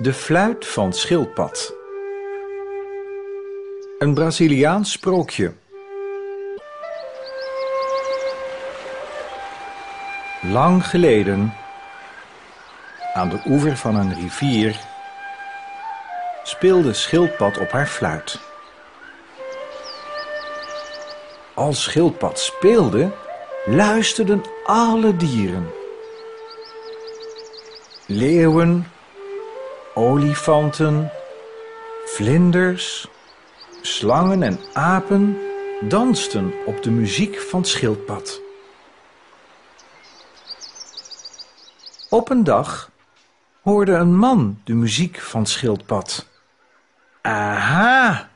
De 0.00 0.12
fluit 0.12 0.66
van 0.66 0.92
Schildpad. 0.92 1.74
Een 3.98 4.14
Braziliaans 4.14 4.92
sprookje. 4.92 5.52
Lang 10.42 10.86
geleden, 10.86 11.54
aan 13.14 13.28
de 13.28 13.40
oever 13.46 13.76
van 13.76 13.96
een 13.96 14.14
rivier, 14.14 14.80
speelde 16.42 16.92
Schildpad 16.92 17.58
op 17.58 17.70
haar 17.70 17.86
fluit. 17.86 18.40
Als 21.54 21.82
Schildpad 21.82 22.38
speelde, 22.38 23.10
luisterden 23.66 24.42
alle 24.64 25.16
dieren. 25.16 25.70
Leeuwen, 28.06 28.86
olifanten, 29.98 31.10
vlinders, 32.04 33.08
slangen 33.82 34.42
en 34.42 34.58
apen 34.72 35.38
dansten 35.80 36.52
op 36.66 36.82
de 36.82 36.90
muziek 36.90 37.40
van 37.40 37.64
Schildpad. 37.64 38.40
Op 42.10 42.30
een 42.30 42.44
dag 42.44 42.90
hoorde 43.62 43.92
een 43.92 44.16
man 44.16 44.60
de 44.64 44.74
muziek 44.74 45.20
van 45.20 45.46
Schildpad. 45.46 46.26
Aha, 47.22 48.28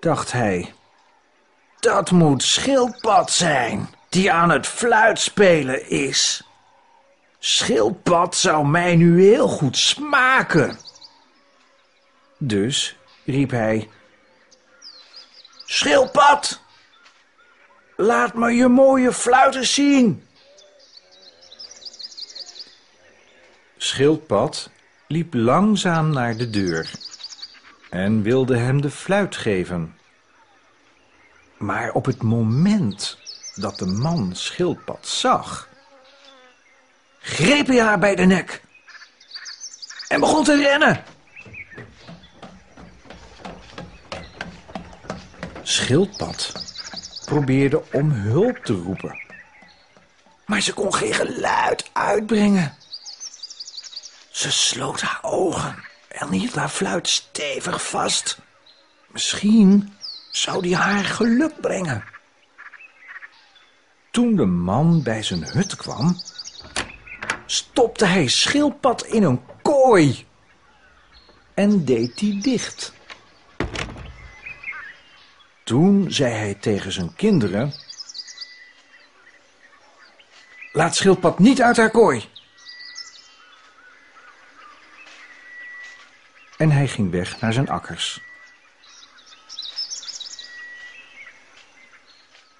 dacht 0.00 0.32
hij. 0.32 0.74
Dat 1.80 2.10
moet 2.10 2.42
Schildpad 2.42 3.30
zijn, 3.30 3.88
die 4.08 4.32
aan 4.32 4.50
het 4.50 4.66
fluit 4.66 5.18
spelen 5.18 5.90
is. 5.90 6.46
Schildpad 7.38 8.36
zou 8.36 8.66
mij 8.66 8.96
nu 8.96 9.22
heel 9.22 9.48
goed 9.48 9.76
smaken. 9.76 10.85
Dus 12.38 12.96
riep 13.24 13.50
hij: 13.50 13.88
Schildpad, 15.64 16.60
laat 17.96 18.34
me 18.34 18.50
je 18.50 18.68
mooie 18.68 19.12
fluiten 19.12 19.66
zien. 19.66 20.26
Schildpad 23.76 24.70
liep 25.08 25.34
langzaam 25.34 26.10
naar 26.10 26.36
de 26.36 26.50
deur 26.50 26.90
en 27.90 28.22
wilde 28.22 28.56
hem 28.56 28.80
de 28.80 28.90
fluit 28.90 29.36
geven. 29.36 29.98
Maar 31.56 31.92
op 31.92 32.04
het 32.04 32.22
moment 32.22 33.18
dat 33.54 33.78
de 33.78 33.86
man 33.86 34.36
Schildpad 34.36 35.06
zag, 35.06 35.68
greep 37.20 37.66
hij 37.66 37.80
haar 37.80 37.98
bij 37.98 38.14
de 38.14 38.24
nek 38.24 38.62
en 40.08 40.20
begon 40.20 40.44
te 40.44 40.56
rennen. 40.56 41.04
Schildpad 45.68 46.52
probeerde 47.24 47.82
om 47.92 48.10
hulp 48.10 48.56
te 48.56 48.72
roepen, 48.72 49.18
maar 50.44 50.60
ze 50.60 50.72
kon 50.72 50.94
geen 50.94 51.14
geluid 51.14 51.90
uitbrengen. 51.92 52.76
Ze 54.30 54.52
sloot 54.52 55.00
haar 55.00 55.18
ogen 55.22 55.84
en 56.08 56.32
hield 56.32 56.54
haar 56.54 56.68
fluit 56.68 57.08
stevig 57.08 57.88
vast. 57.88 58.38
Misschien 59.06 59.94
zou 60.30 60.62
die 60.62 60.76
haar 60.76 61.04
geluk 61.04 61.60
brengen. 61.60 62.04
Toen 64.10 64.36
de 64.36 64.46
man 64.46 65.02
bij 65.02 65.22
zijn 65.22 65.44
hut 65.44 65.76
kwam, 65.76 66.20
stopte 67.46 68.04
hij 68.04 68.28
schildpad 68.28 69.06
in 69.06 69.22
een 69.22 69.40
kooi 69.62 70.26
en 71.54 71.84
deed 71.84 72.18
die 72.18 72.42
dicht. 72.42 72.94
Toen 75.66 76.12
zei 76.12 76.32
hij 76.32 76.54
tegen 76.54 76.92
zijn 76.92 77.14
kinderen: 77.14 77.72
Laat 80.72 80.96
schildpad 80.96 81.38
niet 81.38 81.62
uit 81.62 81.76
haar 81.76 81.90
kooi. 81.90 82.28
En 86.56 86.70
hij 86.70 86.88
ging 86.88 87.10
weg 87.10 87.40
naar 87.40 87.52
zijn 87.52 87.68
akkers. 87.68 88.20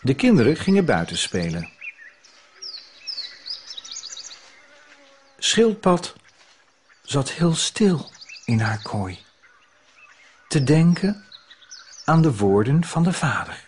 De 0.00 0.14
kinderen 0.14 0.56
gingen 0.56 0.84
buiten 0.84 1.18
spelen. 1.18 1.70
Schildpad 5.38 6.14
zat 7.02 7.30
heel 7.30 7.54
stil 7.54 8.10
in 8.44 8.60
haar 8.60 8.82
kooi, 8.82 9.24
te 10.48 10.62
denken 10.62 11.24
aan 12.04 12.22
de 12.22 12.36
woorden 12.36 12.84
van 12.84 13.02
de 13.02 13.12
vader. 13.12 13.66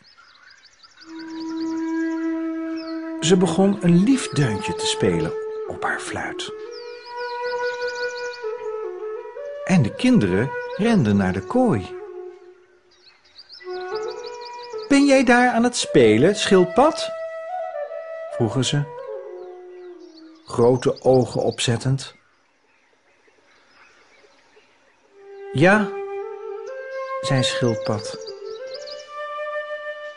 Ze 3.21 3.37
begon 3.37 3.79
een 3.81 4.03
lief 4.03 4.29
deuntje 4.29 4.75
te 4.75 4.87
spelen 4.87 5.33
op 5.67 5.83
haar 5.83 6.01
fluit. 6.01 6.53
En 9.65 9.83
de 9.83 9.95
kinderen 9.95 10.51
renden 10.77 11.17
naar 11.17 11.33
de 11.33 11.41
kooi. 11.41 11.95
Ben 14.89 15.07
jij 15.07 15.25
daar 15.25 15.51
aan 15.51 15.65
het 15.65 15.77
spelen, 15.77 16.37
schildpad? 16.37 17.11
vroegen 18.31 18.65
ze, 18.65 18.83
grote 20.45 21.03
ogen 21.03 21.43
opzettend. 21.43 22.15
Ja, 25.53 25.89
zei 27.27 27.43
schildpad. 27.43 28.19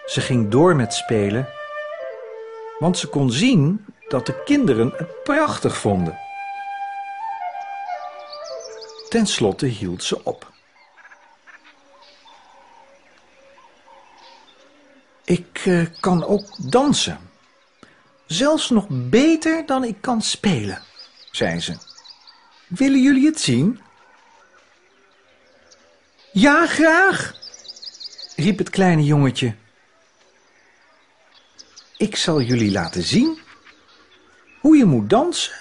Ze 0.05 0.21
ging 0.21 0.49
door 0.49 0.75
met 0.75 0.93
spelen, 0.93 1.49
want 2.79 2.97
ze 2.97 3.07
kon 3.07 3.31
zien 3.31 3.85
dat 4.07 4.25
de 4.25 4.43
kinderen 4.43 4.93
het 4.95 5.23
prachtig 5.23 5.77
vonden. 5.77 6.19
Ten 9.09 9.27
slotte 9.27 9.65
hield 9.65 10.03
ze 10.03 10.23
op. 10.23 10.51
Ik 15.23 15.65
uh, 15.65 15.85
kan 15.99 16.25
ook 16.25 16.71
dansen. 16.71 17.29
Zelfs 18.25 18.69
nog 18.69 18.85
beter 18.89 19.65
dan 19.65 19.83
ik 19.83 19.97
kan 20.01 20.21
spelen, 20.21 20.81
zei 21.31 21.59
ze. 21.59 21.77
Willen 22.67 23.01
jullie 23.01 23.25
het 23.25 23.39
zien? 23.39 23.81
Ja, 26.31 26.67
graag, 26.67 27.33
riep 28.35 28.57
het 28.57 28.69
kleine 28.69 29.03
jongetje. 29.03 29.55
Ik 31.97 32.15
zal 32.15 32.41
jullie 32.41 32.71
laten 32.71 33.03
zien 33.03 33.39
hoe 34.59 34.77
je 34.77 34.85
moet 34.85 35.09
dansen 35.09 35.53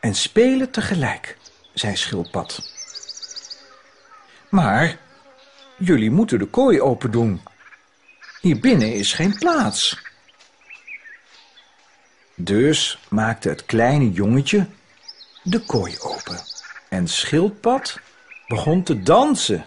en 0.00 0.14
spelen 0.14 0.70
tegelijk, 0.70 1.36
zei 1.74 1.96
Schildpad. 1.96 2.58
Maar 4.48 4.98
jullie 5.78 6.10
moeten 6.10 6.38
de 6.38 6.46
kooi 6.46 6.80
open 6.80 7.10
doen. 7.10 7.40
Hier 8.40 8.60
binnen 8.60 8.94
is 8.94 9.12
geen 9.12 9.38
plaats. 9.38 10.02
Dus 12.34 12.98
maakte 13.08 13.48
het 13.48 13.66
kleine 13.66 14.10
jongetje 14.10 14.66
de 15.42 15.60
kooi 15.60 15.98
open. 15.98 16.40
En 16.88 17.08
Schildpad 17.08 18.00
begon 18.50 18.82
te 18.82 19.02
dansen 19.02 19.64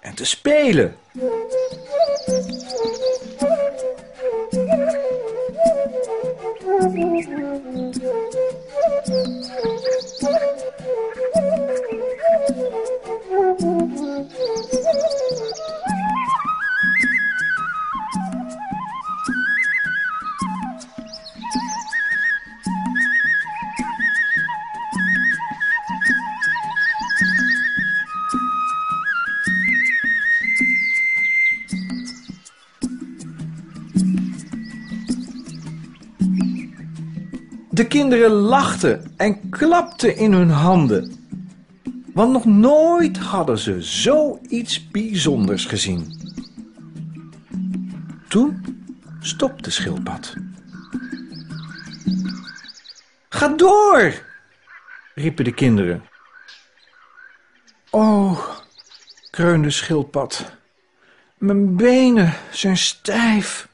en 0.00 0.14
te 0.14 0.24
spelen. 0.24 0.96
De 37.76 37.86
kinderen 37.86 38.30
lachten 38.30 39.12
en 39.16 39.48
klapten 39.48 40.16
in 40.16 40.32
hun 40.32 40.50
handen. 40.50 41.28
Want 42.14 42.32
nog 42.32 42.44
nooit 42.44 43.18
hadden 43.18 43.58
ze 43.58 43.82
zoiets 43.82 44.90
bijzonders 44.90 45.64
gezien. 45.64 46.20
Toen 48.28 48.82
stopte 49.20 49.70
schildpad. 49.70 50.34
Ga 53.28 53.48
door, 53.48 54.12
riepen 55.14 55.44
de 55.44 55.54
kinderen. 55.54 56.02
Oh, 57.90 58.48
kreunde 59.30 59.70
schildpad. 59.70 60.52
Mijn 61.38 61.76
benen 61.76 62.34
zijn 62.50 62.76
stijf. 62.76 63.68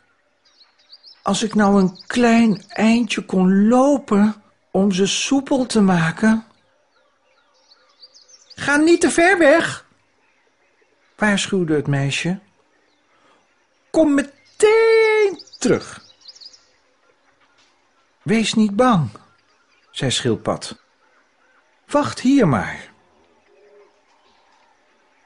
Als 1.22 1.42
ik 1.42 1.54
nou 1.54 1.80
een 1.80 1.98
klein 2.06 2.64
eindje 2.69 3.24
kon 3.24 3.69
lopen 3.69 4.42
om 4.70 4.92
ze 4.92 5.06
soepel 5.06 5.66
te 5.66 5.80
maken. 5.80 6.46
Ga 8.54 8.76
niet 8.76 9.00
te 9.00 9.10
ver 9.10 9.38
weg, 9.38 9.86
waarschuwde 11.16 11.74
het 11.74 11.86
meisje. 11.86 12.38
Kom 13.90 14.14
meteen 14.14 15.42
terug. 15.58 16.04
Wees 18.22 18.54
niet 18.54 18.76
bang, 18.76 19.10
zei 19.90 20.10
Schildpad. 20.10 20.80
Wacht 21.86 22.20
hier 22.20 22.48
maar. 22.48 22.90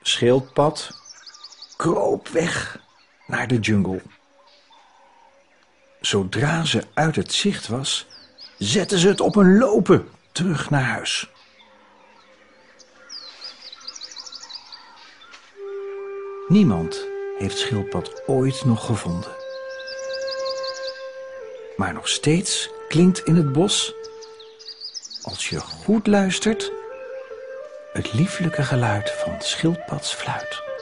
Schildpad 0.01 0.91
kroop 1.77 2.29
weg 2.29 2.81
naar 3.27 3.49
de 3.49 3.59
jungle. 3.59 4.03
Zodra 6.07 6.65
ze 6.65 6.83
uit 6.95 7.17
het 7.17 7.33
zicht 7.33 7.69
was, 7.69 8.07
zette 8.59 8.99
ze 8.99 9.09
het 9.09 9.21
op 9.21 9.37
een 9.37 9.59
lopen 9.59 10.09
terug 10.33 10.71
naar 10.71 10.83
huis. 10.83 11.31
Niemand 16.49 17.07
heeft 17.39 17.59
Schildpad 17.59 18.23
ooit 18.27 18.65
nog 18.65 18.87
gevonden. 18.87 19.31
Maar 21.77 21.93
nog 21.93 22.09
steeds 22.09 22.71
klinkt 22.89 23.25
in 23.25 23.37
het 23.37 23.53
bos, 23.53 23.95
als 25.23 25.49
je 25.49 25.61
goed 25.61 26.07
luistert, 26.07 26.73
het 27.93 28.13
lieflijke 28.13 28.63
geluid 28.63 29.11
van 29.11 29.35
Schildpads 29.39 30.15
fluit. 30.15 30.76